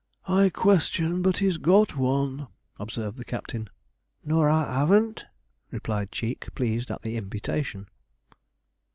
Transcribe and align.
'I 0.27 0.49
question 0.55 1.21
but 1.21 1.37
he's 1.37 1.59
got 1.59 1.95
one,' 1.95 2.47
observed 2.79 3.19
the 3.19 3.23
captain. 3.23 3.69
'No, 4.25 4.39
ar 4.39 4.65
haven't,' 4.65 5.25
replied 5.69 6.11
Cheek, 6.11 6.47
pleased 6.55 6.89
at 6.89 7.03
the 7.03 7.17
imputation. 7.17 7.87